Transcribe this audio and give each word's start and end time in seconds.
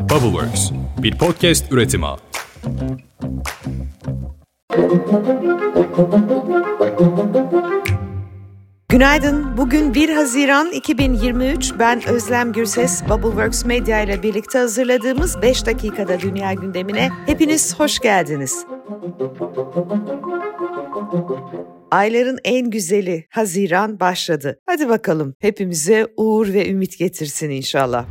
Bubbleworks, 0.00 0.70
bir 1.02 1.18
podcast 1.18 1.72
üretimi. 1.72 2.06
Günaydın. 8.88 9.56
Bugün 9.56 9.94
1 9.94 10.08
Haziran 10.08 10.72
2023. 10.72 11.72
Ben 11.78 12.08
Özlem 12.08 12.52
Gürses. 12.52 13.02
Bubbleworks 13.08 13.64
Media 13.64 14.00
ile 14.00 14.22
birlikte 14.22 14.58
hazırladığımız 14.58 15.42
5 15.42 15.66
dakikada 15.66 16.20
dünya 16.20 16.52
gündemine 16.52 17.08
hepiniz 17.26 17.80
hoş 17.80 17.98
geldiniz. 17.98 18.66
Ayların 21.90 22.38
en 22.44 22.70
güzeli 22.70 23.26
Haziran 23.30 24.00
başladı. 24.00 24.58
Hadi 24.66 24.88
bakalım 24.88 25.34
hepimize 25.38 26.06
uğur 26.16 26.52
ve 26.52 26.70
ümit 26.70 26.98
getirsin 26.98 27.50
inşallah. 27.50 28.06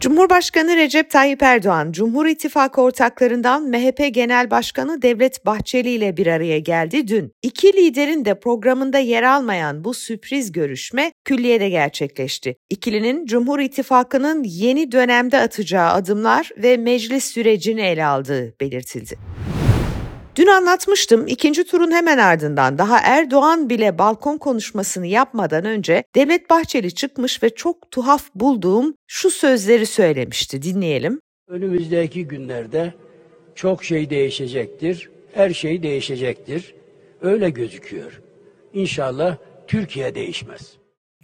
Cumhurbaşkanı 0.00 0.76
Recep 0.76 1.10
Tayyip 1.10 1.42
Erdoğan, 1.42 1.92
Cumhur 1.92 2.26
İttifakı 2.26 2.80
ortaklarından 2.80 3.68
MHP 3.68 4.14
Genel 4.14 4.50
Başkanı 4.50 5.02
Devlet 5.02 5.46
Bahçeli 5.46 5.90
ile 5.90 6.16
bir 6.16 6.26
araya 6.26 6.58
geldi 6.58 7.08
dün. 7.08 7.32
İki 7.42 7.72
liderin 7.72 8.24
de 8.24 8.40
programında 8.40 8.98
yer 8.98 9.22
almayan 9.22 9.84
bu 9.84 9.94
sürpriz 9.94 10.52
görüşme 10.52 11.12
külliyede 11.24 11.68
gerçekleşti. 11.68 12.56
İkilinin 12.70 13.26
Cumhur 13.26 13.60
İttifakı'nın 13.60 14.44
yeni 14.44 14.92
dönemde 14.92 15.38
atacağı 15.38 15.90
adımlar 15.90 16.50
ve 16.56 16.76
meclis 16.76 17.24
sürecini 17.24 17.80
ele 17.80 18.04
aldığı 18.04 18.54
belirtildi. 18.60 19.18
Dün 20.36 20.46
anlatmıştım 20.46 21.26
ikinci 21.26 21.64
turun 21.64 21.90
hemen 21.90 22.18
ardından 22.18 22.78
daha 22.78 22.98
Erdoğan 22.98 23.70
bile 23.70 23.98
balkon 23.98 24.38
konuşmasını 24.38 25.06
yapmadan 25.06 25.64
önce 25.64 26.04
Devlet 26.14 26.50
Bahçeli 26.50 26.94
çıkmış 26.94 27.42
ve 27.42 27.50
çok 27.50 27.90
tuhaf 27.90 28.34
bulduğum 28.34 28.94
şu 29.06 29.30
sözleri 29.30 29.86
söylemişti. 29.86 30.62
Dinleyelim. 30.62 31.20
Önümüzdeki 31.48 32.26
günlerde 32.28 32.94
çok 33.54 33.84
şey 33.84 34.10
değişecektir. 34.10 35.10
Her 35.32 35.50
şey 35.50 35.82
değişecektir. 35.82 36.74
Öyle 37.20 37.50
gözüküyor. 37.50 38.20
İnşallah 38.72 39.36
Türkiye 39.66 40.14
değişmez. 40.14 40.76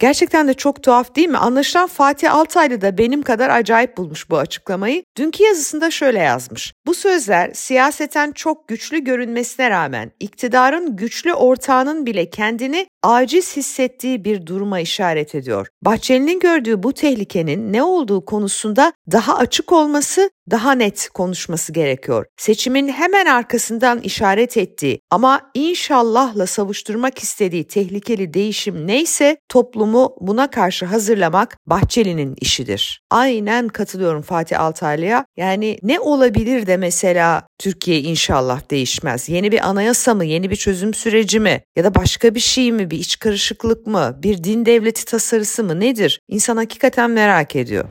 Gerçekten 0.03 0.47
de 0.47 0.53
çok 0.53 0.83
tuhaf 0.83 1.15
değil 1.15 1.27
mi? 1.27 1.37
Anlaşılan 1.37 1.87
Fatih 1.87 2.35
Altaylı 2.35 2.81
da 2.81 2.97
benim 2.97 3.21
kadar 3.21 3.49
acayip 3.49 3.97
bulmuş 3.97 4.29
bu 4.29 4.37
açıklamayı. 4.37 5.03
Dünkü 5.17 5.43
yazısında 5.43 5.91
şöyle 5.91 6.19
yazmış. 6.19 6.73
Bu 6.85 6.93
sözler 6.93 7.51
siyaseten 7.53 8.31
çok 8.31 8.67
güçlü 8.67 9.03
görünmesine 9.03 9.69
rağmen 9.69 10.11
iktidarın 10.19 10.95
güçlü 10.95 11.33
ortağının 11.33 12.05
bile 12.05 12.29
kendini 12.29 12.87
aciz 13.03 13.57
hissettiği 13.57 14.25
bir 14.25 14.45
duruma 14.45 14.79
işaret 14.79 15.35
ediyor. 15.35 15.67
Bahçeli'nin 15.81 16.39
gördüğü 16.39 16.83
bu 16.83 16.93
tehlikenin 16.93 17.73
ne 17.73 17.83
olduğu 17.83 18.25
konusunda 18.25 18.93
daha 19.11 19.37
açık 19.37 19.71
olması, 19.71 20.29
daha 20.51 20.71
net 20.71 21.09
konuşması 21.13 21.73
gerekiyor. 21.73 22.25
Seçimin 22.37 22.87
hemen 22.87 23.25
arkasından 23.25 23.99
işaret 23.99 24.57
ettiği 24.57 24.99
ama 25.11 25.41
inşallahla 25.53 26.47
savuşturmak 26.47 27.19
istediği 27.19 27.67
tehlikeli 27.67 28.33
değişim 28.33 28.87
neyse 28.87 29.37
toplumu 29.49 30.15
buna 30.19 30.49
karşı 30.49 30.85
hazırlamak 30.85 31.57
Bahçeli'nin 31.65 32.35
işidir. 32.41 33.01
Aynen 33.11 33.67
katılıyorum 33.67 34.21
Fatih 34.21 34.59
Altaylı'ya. 34.59 35.25
Yani 35.37 35.77
ne 35.83 35.99
olabilir 35.99 36.67
de 36.67 36.77
mesela 36.77 37.47
Türkiye 37.59 37.99
inşallah 37.99 38.69
değişmez? 38.71 39.29
Yeni 39.29 39.51
bir 39.51 39.69
anayasa 39.69 40.13
mı, 40.13 40.25
yeni 40.25 40.49
bir 40.49 40.55
çözüm 40.55 40.93
süreci 40.93 41.39
mi 41.39 41.61
ya 41.75 41.83
da 41.83 41.95
başka 41.95 42.35
bir 42.35 42.39
şey 42.39 42.71
mi, 42.71 42.91
bir 42.91 42.97
iç 42.97 43.19
karışıklık 43.19 43.87
mı, 43.87 44.19
bir 44.23 44.43
din 44.43 44.65
devleti 44.65 45.05
tasarısı 45.05 45.63
mı 45.63 45.79
nedir? 45.79 46.19
İnsan 46.27 46.57
hakikaten 46.57 47.11
merak 47.11 47.55
ediyor. 47.55 47.85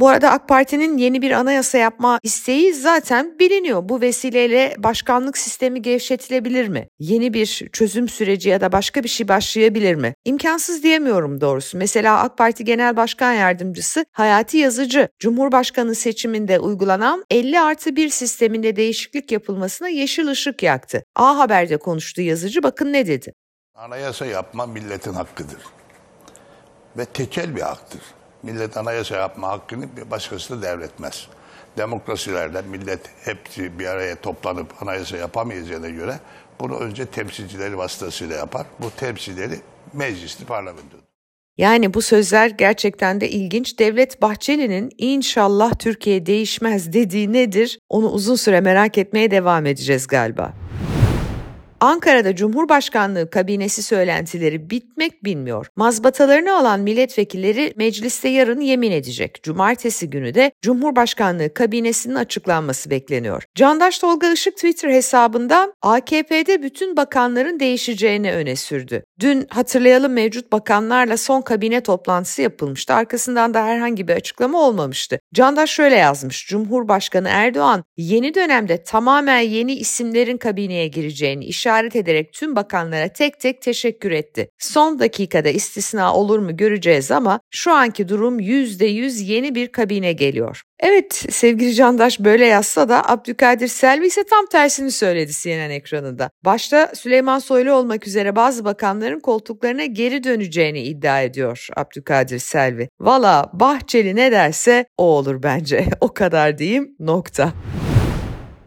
Bu 0.00 0.08
arada 0.08 0.30
AK 0.30 0.48
Parti'nin 0.48 0.98
yeni 0.98 1.22
bir 1.22 1.30
anayasa 1.30 1.78
yapma 1.78 2.20
isteği 2.22 2.74
zaten 2.74 3.38
biliniyor. 3.38 3.88
Bu 3.88 4.00
vesileyle 4.00 4.74
başkanlık 4.78 5.38
sistemi 5.38 5.82
gevşetilebilir 5.82 6.68
mi? 6.68 6.88
Yeni 6.98 7.34
bir 7.34 7.68
çözüm 7.72 8.08
süreci 8.08 8.48
ya 8.48 8.60
da 8.60 8.72
başka 8.72 9.04
bir 9.04 9.08
şey 9.08 9.28
başlayabilir 9.28 9.94
mi? 9.94 10.14
İmkansız 10.24 10.82
diyemiyorum 10.82 11.40
doğrusu. 11.40 11.78
Mesela 11.78 12.20
AK 12.20 12.38
Parti 12.38 12.64
Genel 12.64 12.96
Başkan 12.96 13.32
Yardımcısı 13.32 14.04
Hayati 14.12 14.56
Yazıcı, 14.56 15.08
Cumhurbaşkanı 15.18 15.94
seçiminde 15.94 16.58
uygulanan 16.58 17.24
50 17.30 17.60
artı 17.60 17.96
1 17.96 18.08
sisteminde 18.08 18.76
değişiklik 18.76 19.32
yapılmasına 19.32 19.88
yeşil 19.88 20.28
ışık 20.28 20.62
yaktı. 20.62 21.04
A 21.16 21.38
Haber'de 21.38 21.76
konuştu 21.76 22.22
Yazıcı 22.22 22.62
bakın 22.62 22.92
ne 22.92 23.06
dedi. 23.06 23.32
Anayasa 23.74 24.26
yapma 24.26 24.66
milletin 24.66 25.12
hakkıdır. 25.12 25.62
Ve 26.96 27.04
tekel 27.04 27.56
bir 27.56 27.62
haktır. 27.62 28.00
Millet 28.42 28.76
anayasa 28.76 29.16
yapma 29.16 29.48
hakkını 29.48 29.88
başkası 30.10 30.62
da 30.62 30.62
devretmez. 30.62 31.26
Demokrasilerde 31.78 32.62
millet 32.62 33.00
hepsi 33.24 33.78
bir 33.78 33.86
araya 33.86 34.16
toplanıp 34.16 34.82
anayasa 34.82 35.16
yapamayacağına 35.16 35.88
göre 35.88 36.20
bunu 36.60 36.76
önce 36.76 37.06
temsilcileri 37.06 37.78
vasıtasıyla 37.78 38.36
yapar. 38.36 38.66
Bu 38.78 38.90
temsilcileri 38.90 39.60
meclisli 39.92 40.44
parlamento. 40.44 40.96
Yani 41.58 41.94
bu 41.94 42.02
sözler 42.02 42.50
gerçekten 42.50 43.20
de 43.20 43.30
ilginç. 43.30 43.78
Devlet 43.78 44.22
Bahçeli'nin 44.22 44.90
inşallah 44.98 45.72
Türkiye 45.78 46.26
değişmez 46.26 46.92
dediği 46.92 47.32
nedir? 47.32 47.78
Onu 47.88 48.10
uzun 48.10 48.36
süre 48.36 48.60
merak 48.60 48.98
etmeye 48.98 49.30
devam 49.30 49.66
edeceğiz 49.66 50.06
galiba. 50.06 50.52
Ankara'da 51.80 52.36
Cumhurbaşkanlığı 52.36 53.30
kabinesi 53.30 53.82
söylentileri 53.82 54.70
bitmek 54.70 55.24
bilmiyor. 55.24 55.66
Mazbatalarını 55.76 56.56
alan 56.56 56.80
milletvekilleri 56.80 57.72
mecliste 57.76 58.28
yarın 58.28 58.60
yemin 58.60 58.90
edecek. 58.90 59.42
Cumartesi 59.42 60.10
günü 60.10 60.34
de 60.34 60.52
Cumhurbaşkanlığı 60.62 61.54
kabinesinin 61.54 62.14
açıklanması 62.14 62.90
bekleniyor. 62.90 63.42
Candaş 63.54 63.98
Tolga 63.98 64.32
Işık 64.32 64.56
Twitter 64.56 64.90
hesabından 64.90 65.72
AKP'de 65.82 66.62
bütün 66.62 66.96
bakanların 66.96 67.60
değişeceğini 67.60 68.32
öne 68.32 68.56
sürdü. 68.56 69.02
Dün 69.20 69.46
hatırlayalım 69.50 70.12
mevcut 70.12 70.52
bakanlarla 70.52 71.16
son 71.16 71.42
kabine 71.42 71.80
toplantısı 71.80 72.42
yapılmıştı. 72.42 72.94
Arkasından 72.94 73.54
da 73.54 73.64
herhangi 73.64 74.08
bir 74.08 74.14
açıklama 74.14 74.60
olmamıştı. 74.60 75.19
Candaş 75.34 75.70
şöyle 75.70 75.96
yazmış. 75.96 76.46
Cumhurbaşkanı 76.46 77.28
Erdoğan 77.28 77.84
yeni 77.96 78.34
dönemde 78.34 78.82
tamamen 78.84 79.40
yeni 79.40 79.74
isimlerin 79.74 80.36
kabineye 80.36 80.88
gireceğini 80.88 81.44
işaret 81.44 81.96
ederek 81.96 82.32
tüm 82.32 82.56
bakanlara 82.56 83.08
tek 83.08 83.40
tek 83.40 83.62
teşekkür 83.62 84.10
etti. 84.10 84.48
Son 84.58 84.98
dakikada 84.98 85.48
istisna 85.48 86.14
olur 86.14 86.38
mu 86.38 86.56
göreceğiz 86.56 87.10
ama 87.10 87.40
şu 87.50 87.72
anki 87.72 88.08
durum 88.08 88.40
%100 88.40 89.22
yeni 89.24 89.54
bir 89.54 89.72
kabine 89.72 90.12
geliyor. 90.12 90.62
Evet 90.82 91.26
sevgili 91.30 91.74
Candaş 91.74 92.20
böyle 92.20 92.46
yazsa 92.46 92.88
da 92.88 93.08
Abdülkadir 93.08 93.68
Selvi 93.68 94.06
ise 94.06 94.24
tam 94.24 94.46
tersini 94.46 94.90
söyledi 94.90 95.32
CNN 95.32 95.70
ekranında. 95.70 96.30
Başta 96.44 96.92
Süleyman 96.94 97.38
Soylu 97.38 97.72
olmak 97.72 98.06
üzere 98.06 98.36
bazı 98.36 98.64
bakanların 98.64 99.20
koltuklarına 99.20 99.84
geri 99.84 100.24
döneceğini 100.24 100.82
iddia 100.82 101.22
ediyor 101.22 101.68
Abdülkadir 101.76 102.38
Selvi. 102.38 102.88
Valla 103.00 103.50
Bahçeli 103.52 104.16
ne 104.16 104.32
derse 104.32 104.84
o 104.98 105.04
olur 105.04 105.42
bence. 105.42 105.86
O 106.00 106.14
kadar 106.14 106.58
diyeyim 106.58 106.96
nokta. 106.98 107.52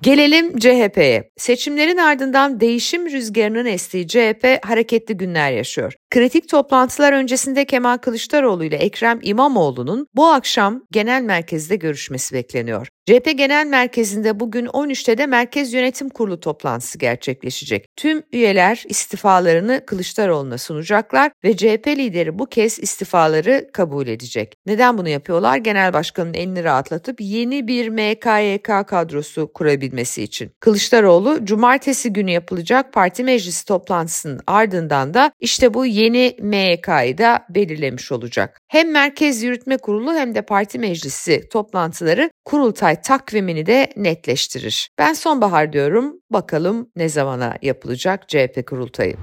Gelelim 0.04 0.60
CHP'ye. 0.60 1.32
Seçimlerin 1.38 1.98
ardından 1.98 2.60
değişim 2.60 3.12
rüzgarının 3.12 3.66
estiği 3.66 4.08
CHP 4.08 4.60
hareketli 4.66 5.18
günler 5.18 5.52
yaşıyor. 5.52 5.94
Kritik 6.12 6.50
toplantılar 6.50 7.14
öncesinde 7.14 7.66
Kemal 7.66 7.98
Kılıçdaroğlu 7.98 8.64
ile 8.64 8.76
Ekrem 8.76 9.20
İmamoğlu'nun 9.22 10.08
bu 10.16 10.26
akşam 10.26 10.84
genel 10.92 11.22
merkezde 11.22 11.76
görüşmesi 11.76 12.36
bekleniyor. 12.36 12.88
CHP 13.06 13.38
Genel 13.38 13.68
Merkezi'nde 13.68 14.40
bugün 14.40 14.66
13'te 14.66 15.18
de 15.18 15.26
Merkez 15.26 15.74
Yönetim 15.74 16.10
Kurulu 16.10 16.40
toplantısı 16.40 16.98
gerçekleşecek. 16.98 17.86
Tüm 17.96 18.24
üyeler 18.32 18.84
istifalarını 18.88 19.84
Kılıçdaroğlu'na 19.88 20.58
sunacaklar 20.58 21.32
ve 21.44 21.58
CHP 21.58 21.88
lideri 21.88 22.40
bu 22.40 22.46
kez 22.46 22.80
istifaları 22.80 23.70
kabul 23.74 24.08
edecek. 24.08 24.54
Neden 24.66 24.98
bunu 24.98 25.10
yapıyorlar? 25.10 25.58
Genel 25.58 25.94
Başkanın 25.94 26.34
elini 26.34 26.64
rahatlatıp 26.64 27.22
yeni 27.22 27.68
bir 27.68 27.90
MKYK 27.90 28.88
kadrosu 28.88 29.54
kurabilmesi 29.94 30.24
için. 30.24 30.52
Kılıçdaroğlu 30.60 31.46
cumartesi 31.46 32.14
günü 32.14 32.32
yapılacak 32.32 32.94
parti 32.94 33.24
meclisi 33.24 33.66
toplantısının 33.66 34.40
ardından 34.48 35.14
da 35.14 35.32
işte 35.40 35.74
bu 35.74 35.86
yeni 35.86 36.36
MYK'yı 36.40 37.18
da 37.18 37.46
belirlemiş 37.50 38.12
olacak. 38.12 38.60
Hem 38.68 38.92
Merkez 38.92 39.44
Yürütme 39.44 39.78
Kurulu 39.78 40.14
hem 40.14 40.36
de 40.36 40.42
parti 40.42 40.80
meclisi 40.80 41.50
toplantıları 41.50 42.30
kurultay 42.46 43.02
takvimini 43.02 43.66
de 43.66 43.90
netleştirir. 43.96 44.90
Ben 44.98 45.14
sonbahar 45.14 45.74
diyorum. 45.74 46.16
Bakalım 46.30 46.90
ne 46.96 47.10
zamana 47.10 47.58
yapılacak 47.62 48.30
CHP 48.30 48.68
kurultayı. 48.68 49.16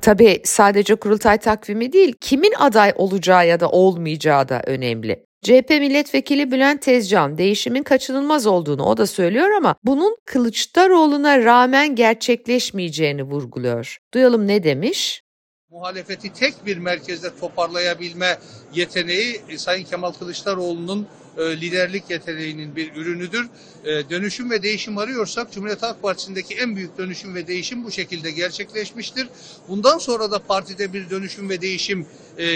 Tabii 0.00 0.40
sadece 0.44 0.94
kurultay 0.94 1.38
takvimi 1.38 1.92
değil, 1.92 2.14
kimin 2.20 2.52
aday 2.58 2.92
olacağı 2.96 3.46
ya 3.46 3.60
da 3.60 3.68
olmayacağı 3.70 4.48
da 4.48 4.62
önemli. 4.66 5.27
CHP 5.42 5.70
milletvekili 5.70 6.50
Bülent 6.50 6.82
Tezcan 6.82 7.38
değişimin 7.38 7.82
kaçınılmaz 7.82 8.46
olduğunu 8.46 8.84
o 8.84 8.96
da 8.96 9.06
söylüyor 9.06 9.50
ama 9.50 9.74
bunun 9.84 10.16
Kılıçdaroğlu'na 10.24 11.44
rağmen 11.44 11.94
gerçekleşmeyeceğini 11.94 13.22
vurguluyor. 13.22 13.98
Duyalım 14.14 14.46
ne 14.46 14.64
demiş? 14.64 15.22
muhalefeti 15.70 16.32
tek 16.32 16.66
bir 16.66 16.76
merkezde 16.76 17.36
toparlayabilme 17.40 18.38
yeteneği 18.74 19.42
e, 19.48 19.58
Sayın 19.58 19.84
Kemal 19.84 20.12
Kılıçdaroğlu'nun 20.12 21.06
e, 21.38 21.60
liderlik 21.60 22.10
yeteneğinin 22.10 22.76
bir 22.76 22.94
ürünüdür. 22.94 23.48
E, 23.84 24.10
dönüşüm 24.10 24.50
ve 24.50 24.62
değişim 24.62 24.98
arıyorsak 24.98 25.52
Cumhuriyet 25.52 25.82
Halk 25.82 26.02
Partisi'ndeki 26.02 26.54
en 26.54 26.76
büyük 26.76 26.98
dönüşüm 26.98 27.34
ve 27.34 27.46
değişim 27.46 27.84
bu 27.84 27.90
şekilde 27.90 28.30
gerçekleşmiştir. 28.30 29.28
Bundan 29.68 29.98
sonra 29.98 30.30
da 30.30 30.38
partide 30.38 30.92
bir 30.92 31.10
dönüşüm 31.10 31.48
ve 31.48 31.60
değişim 31.60 32.06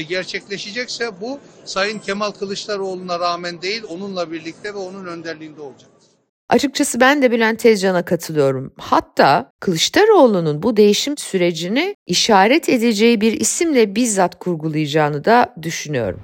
gerçekleşecekse 0.09 1.21
bu 1.21 1.41
Sayın 1.65 1.99
Kemal 1.99 2.31
Kılıçdaroğlu'na 2.31 3.21
rağmen 3.21 3.63
değil 3.63 3.83
onunla 3.89 4.33
birlikte 4.33 4.75
ve 4.75 4.79
onun 4.79 5.07
önderliğinde 5.07 5.61
olacak. 5.61 5.91
Açıkçası 6.49 7.01
ben 7.01 7.23
de 7.23 7.31
Bülent 7.31 7.59
Tezcan'a 7.59 8.05
katılıyorum. 8.05 8.73
Hatta 8.79 9.51
Kılıçdaroğlu'nun 9.61 10.63
bu 10.63 10.77
değişim 10.77 11.19
sürecini 11.19 11.97
işaret 12.07 12.69
edeceği 12.69 13.21
bir 13.21 13.33
isimle 13.41 13.97
bizzat 13.97 14.39
kurgulayacağını 14.39 15.25
da 15.25 15.55
düşünüyorum. 15.63 16.21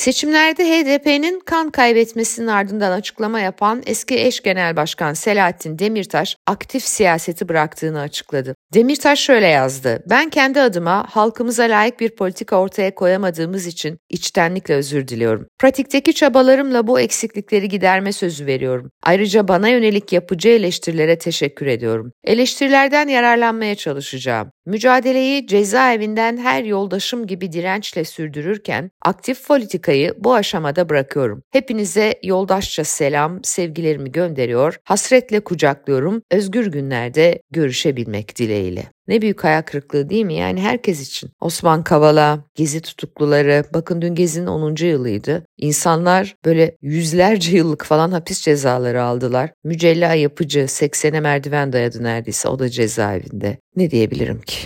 Seçimlerde 0.00 0.64
HDP'nin 0.64 1.40
kan 1.40 1.70
kaybetmesinin 1.70 2.46
ardından 2.46 2.92
açıklama 2.92 3.40
yapan 3.40 3.82
eski 3.86 4.18
eş 4.18 4.40
genel 4.40 4.76
başkan 4.76 5.14
Selahattin 5.14 5.78
Demirtaş 5.78 6.36
aktif 6.50 6.84
siyaseti 6.84 7.48
bıraktığını 7.48 8.00
açıkladı. 8.00 8.54
Demirtaş 8.74 9.20
şöyle 9.20 9.46
yazdı. 9.46 10.02
Ben 10.10 10.30
kendi 10.30 10.60
adıma 10.60 11.06
halkımıza 11.10 11.62
layık 11.62 12.00
bir 12.00 12.10
politika 12.10 12.56
ortaya 12.56 12.94
koyamadığımız 12.94 13.66
için 13.66 13.98
içtenlikle 14.08 14.74
özür 14.74 15.08
diliyorum. 15.08 15.46
Pratikteki 15.58 16.14
çabalarımla 16.14 16.86
bu 16.86 17.00
eksiklikleri 17.00 17.68
giderme 17.68 18.12
sözü 18.12 18.46
veriyorum. 18.46 18.90
Ayrıca 19.02 19.48
bana 19.48 19.68
yönelik 19.68 20.12
yapıcı 20.12 20.48
eleştirilere 20.48 21.18
teşekkür 21.18 21.66
ediyorum. 21.66 22.12
Eleştirilerden 22.24 23.08
yararlanmaya 23.08 23.74
çalışacağım. 23.74 24.50
Mücadeleyi 24.66 25.46
cezaevinden 25.46 26.36
her 26.36 26.64
yoldaşım 26.64 27.26
gibi 27.26 27.52
dirençle 27.52 28.04
sürdürürken 28.04 28.90
aktif 29.04 29.46
politikayı 29.46 30.14
bu 30.18 30.34
aşamada 30.34 30.88
bırakıyorum. 30.88 31.42
Hepinize 31.50 32.14
yoldaşça 32.22 32.84
selam, 32.84 33.44
sevgilerimi 33.44 34.12
gönderiyor, 34.12 34.80
hasretle 34.84 35.40
kucaklıyorum, 35.40 36.22
özgür 36.40 36.66
günlerde 36.66 37.42
görüşebilmek 37.50 38.38
dileğiyle. 38.38 38.84
Ne 39.08 39.22
büyük 39.22 39.44
hayal 39.44 39.62
kırıklığı 39.62 40.08
değil 40.08 40.24
mi? 40.24 40.34
Yani 40.34 40.60
herkes 40.60 41.08
için. 41.08 41.30
Osman 41.40 41.84
Kavala, 41.84 42.44
Gezi 42.54 42.80
tutukluları, 42.80 43.64
bakın 43.74 44.02
dün 44.02 44.14
Gezi'nin 44.14 44.46
10. 44.46 44.84
yılıydı. 44.84 45.44
İnsanlar 45.58 46.36
böyle 46.44 46.76
yüzlerce 46.82 47.56
yıllık 47.56 47.84
falan 47.84 48.12
hapis 48.12 48.40
cezaları 48.40 49.02
aldılar. 49.02 49.50
Mücella 49.64 50.14
yapıcı 50.14 50.60
80'e 50.60 51.20
merdiven 51.20 51.72
dayadı 51.72 52.02
neredeyse 52.02 52.48
o 52.48 52.58
da 52.58 52.68
cezaevinde. 52.68 53.58
Ne 53.76 53.90
diyebilirim 53.90 54.40
ki? 54.40 54.58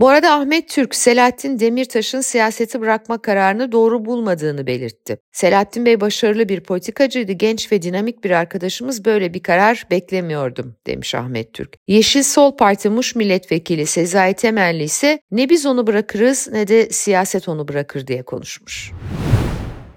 Bu 0.00 0.08
arada 0.08 0.32
Ahmet 0.32 0.68
Türk, 0.68 0.94
Selahattin 0.94 1.60
Demirtaş'ın 1.60 2.20
siyaseti 2.20 2.80
bırakma 2.80 3.22
kararını 3.22 3.72
doğru 3.72 4.04
bulmadığını 4.04 4.66
belirtti. 4.66 5.18
Selahattin 5.32 5.86
Bey 5.86 6.00
başarılı 6.00 6.48
bir 6.48 6.60
politikacıydı, 6.60 7.32
genç 7.32 7.72
ve 7.72 7.82
dinamik 7.82 8.24
bir 8.24 8.30
arkadaşımız 8.30 9.04
böyle 9.04 9.34
bir 9.34 9.42
karar 9.42 9.86
beklemiyordum 9.90 10.76
demiş 10.86 11.14
Ahmet 11.14 11.54
Türk. 11.54 11.76
Yeşil 11.88 12.22
Sol 12.22 12.56
Parti 12.56 12.88
Muş 12.88 13.14
Milletvekili 13.14 13.86
Sezai 13.86 14.34
Temelli 14.34 14.82
ise 14.82 15.20
ne 15.30 15.48
biz 15.48 15.66
onu 15.66 15.86
bırakırız 15.86 16.48
ne 16.52 16.68
de 16.68 16.90
siyaset 16.90 17.48
onu 17.48 17.68
bırakır 17.68 18.06
diye 18.06 18.22
konuşmuş. 18.22 18.92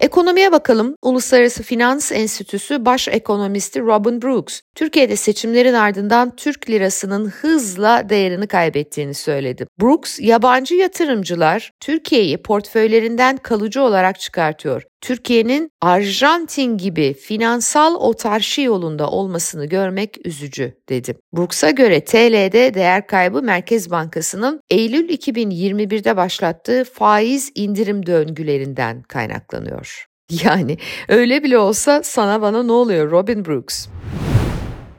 Ekonomiye 0.00 0.52
bakalım. 0.52 0.96
Uluslararası 1.02 1.62
Finans 1.62 2.12
Enstitüsü 2.12 2.84
baş 2.84 3.08
ekonomisti 3.08 3.80
Robin 3.80 4.22
Brooks, 4.22 4.60
Türkiye'de 4.74 5.16
seçimlerin 5.16 5.74
ardından 5.74 6.36
Türk 6.36 6.70
lirasının 6.70 7.28
hızla 7.28 8.08
değerini 8.08 8.46
kaybettiğini 8.46 9.14
söyledi. 9.14 9.66
Brooks, 9.80 10.20
yabancı 10.20 10.74
yatırımcılar 10.74 11.70
Türkiye'yi 11.80 12.42
portföylerinden 12.42 13.36
kalıcı 13.36 13.82
olarak 13.82 14.20
çıkartıyor. 14.20 14.82
Türkiye'nin 15.00 15.70
Arjantin 15.80 16.78
gibi 16.78 17.14
finansal 17.14 17.94
otarşi 17.94 18.62
yolunda 18.62 19.10
olmasını 19.10 19.66
görmek 19.66 20.26
üzücü 20.26 20.74
dedi. 20.88 21.16
Brooks'a 21.36 21.70
göre 21.70 22.04
TL'de 22.04 22.74
değer 22.74 23.06
kaybı 23.06 23.42
Merkez 23.42 23.90
Bankası'nın 23.90 24.60
Eylül 24.70 25.08
2021'de 25.08 26.16
başlattığı 26.16 26.84
faiz 26.84 27.52
indirim 27.54 28.06
döngülerinden 28.06 29.02
kaynaklanıyor. 29.02 30.06
Yani 30.44 30.78
öyle 31.08 31.42
bile 31.42 31.58
olsa 31.58 32.02
sana 32.02 32.42
bana 32.42 32.62
ne 32.62 32.72
oluyor 32.72 33.10
Robin 33.10 33.44
Brooks? 33.44 33.88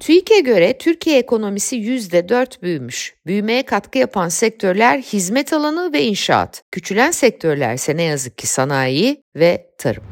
TÜİK'e 0.05 0.39
göre 0.39 0.77
Türkiye 0.77 1.19
ekonomisi 1.19 1.75
%4 1.75 2.61
büyümüş. 2.61 3.15
Büyümeye 3.25 3.63
katkı 3.63 3.97
yapan 3.97 4.29
sektörler 4.29 5.01
hizmet 5.01 5.53
alanı 5.53 5.93
ve 5.93 6.03
inşaat. 6.03 6.63
Küçülen 6.71 7.11
sektörler 7.11 7.73
ise 7.73 7.97
ne 7.97 8.03
yazık 8.03 8.37
ki 8.37 8.47
sanayi 8.47 9.23
ve 9.35 9.69
tarım. 9.77 10.03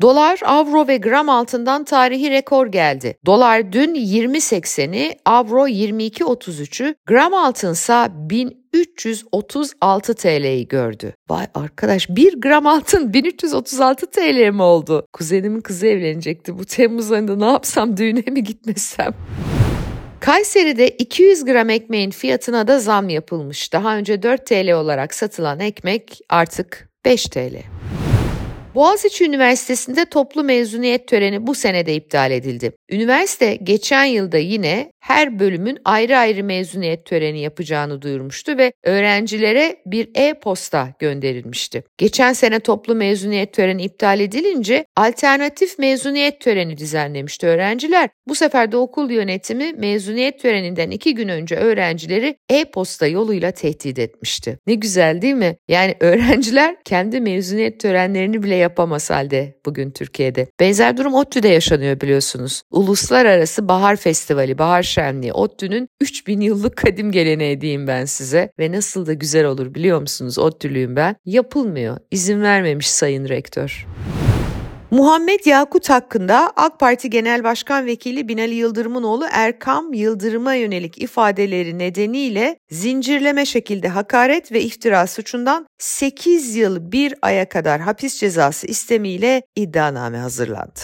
Dolar, 0.00 0.40
avro 0.44 0.88
ve 0.88 0.96
gram 0.96 1.28
altından 1.28 1.84
tarihi 1.84 2.30
rekor 2.30 2.66
geldi. 2.66 3.16
Dolar 3.26 3.72
dün 3.72 3.94
20.80'i, 3.94 5.16
avro 5.24 5.68
22.33'ü, 5.68 6.94
gram 7.06 7.34
altınsa 7.34 8.08
1336 8.12 10.14
TL'yi 10.14 10.68
gördü. 10.68 11.14
Vay 11.28 11.46
arkadaş 11.54 12.08
1 12.08 12.40
gram 12.40 12.66
altın 12.66 13.12
1336 13.12 14.06
TL 14.06 14.50
mi 14.50 14.62
oldu? 14.62 15.06
Kuzenimin 15.12 15.60
kızı 15.60 15.86
evlenecekti. 15.86 16.58
Bu 16.58 16.64
Temmuz 16.64 17.12
ayında 17.12 17.36
ne 17.36 17.46
yapsam 17.46 17.96
düğüne 17.96 18.30
mi 18.30 18.44
gitmesem? 18.44 19.14
Kayseri'de 20.20 20.88
200 20.88 21.44
gram 21.44 21.70
ekmeğin 21.70 22.10
fiyatına 22.10 22.68
da 22.68 22.78
zam 22.78 23.08
yapılmış. 23.08 23.72
Daha 23.72 23.96
önce 23.96 24.22
4 24.22 24.46
TL 24.46 24.72
olarak 24.72 25.14
satılan 25.14 25.60
ekmek 25.60 26.20
artık 26.28 26.88
5 27.04 27.24
TL. 27.24 27.75
Boğaziçi 28.76 29.24
Üniversitesi'nde 29.24 30.04
toplu 30.04 30.44
mezuniyet 30.44 31.08
töreni 31.08 31.46
bu 31.46 31.54
senede 31.54 31.94
iptal 31.94 32.30
edildi. 32.30 32.72
Üniversite 32.90 33.54
geçen 33.54 34.04
yılda 34.04 34.38
yine 34.38 34.90
her 35.00 35.38
bölümün 35.38 35.78
ayrı 35.84 36.18
ayrı 36.18 36.44
mezuniyet 36.44 37.06
töreni 37.06 37.40
yapacağını 37.40 38.02
duyurmuştu 38.02 38.58
ve 38.58 38.72
öğrencilere 38.84 39.76
bir 39.86 40.08
e-posta 40.14 40.88
gönderilmişti. 40.98 41.84
Geçen 41.98 42.32
sene 42.32 42.60
toplu 42.60 42.94
mezuniyet 42.94 43.52
töreni 43.52 43.82
iptal 43.82 44.20
edilince 44.20 44.84
alternatif 44.96 45.78
mezuniyet 45.78 46.40
töreni 46.40 46.76
düzenlemişti 46.76 47.46
öğrenciler. 47.46 48.08
Bu 48.28 48.34
sefer 48.34 48.72
de 48.72 48.76
okul 48.76 49.10
yönetimi 49.10 49.72
mezuniyet 49.72 50.40
töreninden 50.40 50.90
iki 50.90 51.14
gün 51.14 51.28
önce 51.28 51.56
öğrencileri 51.56 52.36
e-posta 52.48 53.06
yoluyla 53.06 53.50
tehdit 53.50 53.98
etmişti. 53.98 54.58
Ne 54.66 54.74
güzel 54.74 55.22
değil 55.22 55.34
mi? 55.34 55.56
Yani 55.68 55.94
öğrenciler 56.00 56.76
kendi 56.84 57.20
mezuniyet 57.20 57.80
törenlerini 57.80 58.42
bile 58.42 58.65
yapamaz 58.66 59.10
halde 59.10 59.54
bugün 59.66 59.90
Türkiye'de. 59.90 60.46
Benzer 60.60 60.96
durum 60.96 61.14
ODTÜ'de 61.14 61.48
yaşanıyor 61.48 62.00
biliyorsunuz. 62.00 62.62
Uluslararası 62.70 63.68
Bahar 63.68 63.96
Festivali, 63.96 64.58
Bahar 64.58 64.82
Şenliği 64.82 65.32
ODTÜ'nün 65.32 65.88
3000 66.00 66.40
yıllık 66.40 66.76
kadim 66.76 67.12
geleneği 67.12 67.60
diyeyim 67.60 67.86
ben 67.86 68.04
size. 68.04 68.50
Ve 68.58 68.72
nasıl 68.72 69.06
da 69.06 69.12
güzel 69.12 69.44
olur 69.44 69.74
biliyor 69.74 70.00
musunuz 70.00 70.38
ODTÜ'lüyüm 70.38 70.96
ben. 70.96 71.16
Yapılmıyor. 71.24 71.98
İzin 72.10 72.42
vermemiş 72.42 72.90
Sayın 72.90 73.28
Rektör. 73.28 73.86
Muhammed 74.90 75.46
Yakut 75.46 75.90
hakkında 75.90 76.52
AK 76.56 76.80
Parti 76.80 77.10
Genel 77.10 77.44
Başkan 77.44 77.86
Vekili 77.86 78.28
Binali 78.28 78.54
Yıldırım'ın 78.54 79.02
oğlu 79.02 79.26
Erkam 79.32 79.92
Yıldırım'a 79.92 80.54
yönelik 80.54 81.02
ifadeleri 81.02 81.78
nedeniyle 81.78 82.58
zincirleme 82.70 83.46
şekilde 83.46 83.88
hakaret 83.88 84.52
ve 84.52 84.62
iftira 84.62 85.06
suçundan 85.06 85.66
8 85.78 86.56
yıl 86.56 86.92
1 86.92 87.14
aya 87.22 87.48
kadar 87.48 87.80
hapis 87.80 88.20
cezası 88.20 88.66
istemiyle 88.66 89.42
iddianame 89.56 90.18
hazırlandı. 90.18 90.80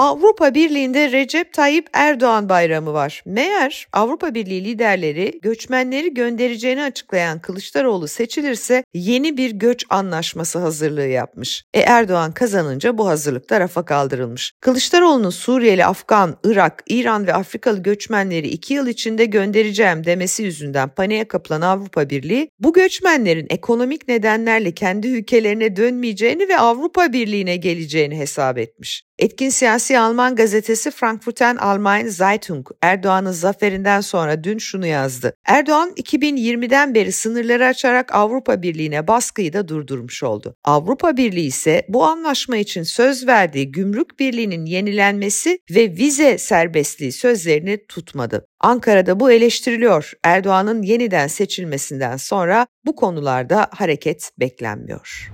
Avrupa 0.00 0.54
Birliği'nde 0.54 1.12
Recep 1.12 1.52
Tayyip 1.52 1.86
Erdoğan 1.92 2.48
bayramı 2.48 2.92
var. 2.92 3.22
Meğer 3.26 3.86
Avrupa 3.92 4.34
Birliği 4.34 4.64
liderleri 4.64 5.38
göçmenleri 5.42 6.14
göndereceğini 6.14 6.82
açıklayan 6.82 7.38
Kılıçdaroğlu 7.38 8.08
seçilirse 8.08 8.84
yeni 8.94 9.36
bir 9.36 9.50
göç 9.50 9.84
anlaşması 9.90 10.58
hazırlığı 10.58 11.06
yapmış. 11.06 11.64
E 11.74 11.80
Erdoğan 11.80 12.32
kazanınca 12.32 12.98
bu 12.98 13.08
hazırlıklar 13.08 13.60
rafa 13.60 13.84
kaldırılmış. 13.84 14.52
Kılıçdaroğlu'nun 14.60 15.30
Suriyeli, 15.30 15.86
Afgan, 15.86 16.36
Irak, 16.44 16.82
İran 16.88 17.26
ve 17.26 17.34
Afrikalı 17.34 17.82
göçmenleri 17.82 18.48
iki 18.48 18.74
yıl 18.74 18.86
içinde 18.86 19.24
göndereceğim 19.24 20.04
demesi 20.04 20.42
yüzünden 20.42 20.88
paniğe 20.88 21.24
kapılan 21.24 21.60
Avrupa 21.60 22.10
Birliği 22.10 22.50
bu 22.58 22.72
göçmenlerin 22.72 23.46
ekonomik 23.50 24.08
nedenlerle 24.08 24.72
kendi 24.72 25.08
ülkelerine 25.08 25.76
dönmeyeceğini 25.76 26.48
ve 26.48 26.58
Avrupa 26.58 27.12
Birliği'ne 27.12 27.56
geleceğini 27.56 28.18
hesap 28.18 28.58
etmiş. 28.58 29.09
Etkin 29.20 29.48
siyasi 29.48 29.98
Alman 29.98 30.36
gazetesi 30.36 30.90
Frankfurter 30.90 31.56
Allgemeine 31.60 32.10
Zeitung 32.10 32.66
Erdoğan'ın 32.82 33.32
zaferinden 33.32 34.00
sonra 34.00 34.44
dün 34.44 34.58
şunu 34.58 34.86
yazdı. 34.86 35.36
Erdoğan 35.46 35.90
2020'den 35.90 36.94
beri 36.94 37.12
sınırları 37.12 37.66
açarak 37.66 38.14
Avrupa 38.14 38.62
Birliği'ne 38.62 39.08
baskıyı 39.08 39.52
da 39.52 39.68
durdurmuş 39.68 40.22
oldu. 40.22 40.56
Avrupa 40.64 41.16
Birliği 41.16 41.46
ise 41.46 41.86
bu 41.88 42.04
anlaşma 42.04 42.56
için 42.56 42.82
söz 42.82 43.26
verdiği 43.26 43.72
gümrük 43.72 44.18
birliğinin 44.18 44.66
yenilenmesi 44.66 45.58
ve 45.70 45.90
vize 45.90 46.38
serbestliği 46.38 47.12
sözlerini 47.12 47.86
tutmadı. 47.88 48.46
Ankara'da 48.60 49.20
bu 49.20 49.30
eleştiriliyor. 49.30 50.12
Erdoğan'ın 50.24 50.82
yeniden 50.82 51.26
seçilmesinden 51.26 52.16
sonra 52.16 52.66
bu 52.86 52.96
konularda 52.96 53.68
hareket 53.70 54.30
beklenmiyor. 54.38 55.32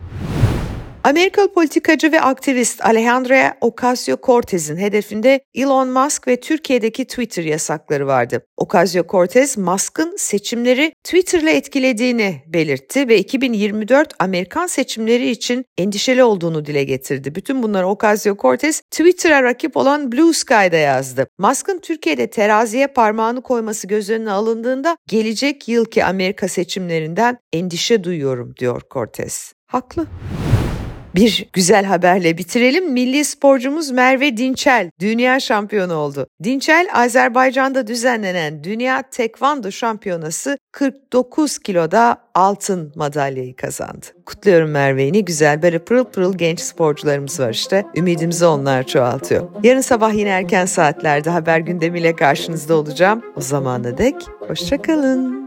Amerikalı 1.07 1.53
politikacı 1.53 2.13
ve 2.13 2.21
aktivist 2.21 2.85
Alejandra 2.85 3.57
Ocasio-Cortez'in 3.61 4.77
hedefinde 4.77 5.41
Elon 5.55 5.89
Musk 5.89 6.29
ve 6.29 6.41
Türkiye'deki 6.41 7.05
Twitter 7.05 7.45
yasakları 7.45 8.07
vardı. 8.07 8.47
Ocasio-Cortez, 8.59 9.61
Musk'ın 9.61 10.17
seçimleri 10.17 10.93
Twitter'la 11.05 11.51
etkilediğini 11.51 12.43
belirtti 12.47 13.09
ve 13.09 13.19
2024 13.19 14.15
Amerikan 14.19 14.67
seçimleri 14.67 15.31
için 15.31 15.65
endişeli 15.79 16.25
olduğunu 16.25 16.67
dile 16.67 16.85
getirdi. 16.85 17.35
Bütün 17.35 17.63
bunları 17.63 17.87
Ocasio-Cortez 17.87 18.83
Twitter'a 18.91 19.43
rakip 19.43 19.77
olan 19.77 20.13
Blue 20.13 20.33
Sky'da 20.33 20.77
yazdı. 20.77 21.27
Musk'ın 21.39 21.79
Türkiye'de 21.79 22.27
teraziye 22.31 22.87
parmağını 22.87 23.43
koyması 23.43 23.87
göz 23.87 24.11
önüne 24.11 24.31
alındığında 24.31 24.97
gelecek 25.09 25.69
yılki 25.69 26.05
Amerika 26.05 26.49
seçimlerinden 26.49 27.39
endişe 27.53 28.05
duyuyorum 28.05 28.55
diyor 28.57 28.83
Cortez. 28.91 29.53
Haklı. 29.67 30.07
Bir 31.17 31.49
güzel 31.53 31.85
haberle 31.85 32.39
bitirelim. 32.39 32.93
Milli 32.93 33.25
sporcumuz 33.25 33.91
Merve 33.91 34.37
Dinçel 34.37 34.91
dünya 35.01 35.41
şampiyonu 35.41 35.95
oldu. 35.95 36.27
Dinçel 36.45 36.89
Azerbaycan'da 36.95 37.87
düzenlenen 37.87 38.65
Dünya 38.65 39.03
Tekvando 39.03 39.73
Şampiyonası 39.73 40.59
49 40.73 41.59
kiloda 41.59 42.17
altın 42.35 42.93
madalyayı 42.97 43.57
kazandı. 43.57 44.07
Kutluyorum 44.27 44.71
Merve'yi. 44.71 45.13
Ne 45.13 45.21
güzel 45.21 45.63
böyle 45.63 45.79
pırıl 45.79 46.05
pırıl 46.05 46.39
genç 46.39 46.61
sporcularımız 46.61 47.41
var 47.41 47.51
işte. 47.51 47.85
Ümidimizi 47.97 48.47
onlar 48.47 48.87
çoğaltıyor. 48.87 49.49
Yarın 49.63 49.81
sabah 49.81 50.15
yine 50.15 50.29
erken 50.29 50.67
saatlerde 50.67 51.31
haber 51.31 51.59
gündemiyle 51.59 52.17
karşınızda 52.17 52.75
olacağım. 52.75 53.23
O 53.37 53.41
zamana 53.41 53.99
dek 53.99 54.17
hoşçakalın. 54.49 55.47